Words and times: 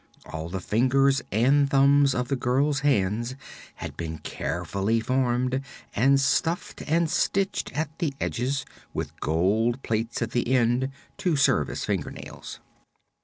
All 0.33 0.49
the 0.49 0.59
fingers 0.59 1.21
and 1.31 1.69
thumbs 1.69 2.15
of 2.15 2.27
the 2.27 2.35
girl's 2.35 2.79
hands 2.79 3.35
had 3.75 3.95
been 3.97 4.17
carefully 4.17 4.99
formed 4.99 5.61
and 5.95 6.19
stuffed 6.19 6.81
and 6.89 7.07
stitched 7.07 7.71
at 7.73 7.99
the 7.99 8.11
edges, 8.19 8.65
with 8.95 9.19
gold 9.19 9.83
plates 9.83 10.19
at 10.23 10.31
the 10.31 10.51
ends 10.55 10.87
to 11.17 11.35
serve 11.35 11.69
as 11.69 11.85
finger 11.85 12.09
nails. 12.09 12.59